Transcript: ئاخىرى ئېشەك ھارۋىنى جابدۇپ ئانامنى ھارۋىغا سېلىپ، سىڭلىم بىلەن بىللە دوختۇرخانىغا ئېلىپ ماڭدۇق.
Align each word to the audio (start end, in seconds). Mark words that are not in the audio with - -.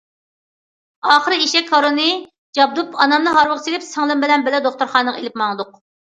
ئاخىرى 1.09 1.37
ئېشەك 1.43 1.69
ھارۋىنى 1.73 2.07
جابدۇپ 2.59 2.97
ئانامنى 3.05 3.35
ھارۋىغا 3.37 3.63
سېلىپ، 3.67 3.87
سىڭلىم 3.91 4.27
بىلەن 4.27 4.49
بىللە 4.49 4.65
دوختۇرخانىغا 4.71 5.21
ئېلىپ 5.23 5.41
ماڭدۇق. 5.45 5.81